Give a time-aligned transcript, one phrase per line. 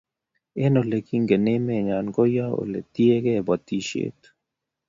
[0.63, 4.19] Eng' ole kingen emenyo ko yoo ole tiegei batishet